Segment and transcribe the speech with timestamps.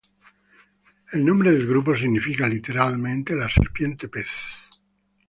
[1.11, 4.25] El nombre del grupo significa literalmente "la serpiente-pez".